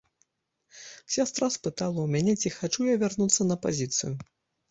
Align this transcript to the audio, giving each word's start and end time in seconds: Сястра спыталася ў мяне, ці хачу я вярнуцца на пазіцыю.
Сястра 1.15 1.49
спыталася 1.55 2.01
ў 2.05 2.13
мяне, 2.15 2.33
ці 2.43 2.53
хачу 2.57 2.81
я 2.87 2.95
вярнуцца 3.03 3.41
на 3.53 3.61
пазіцыю. 3.67 4.13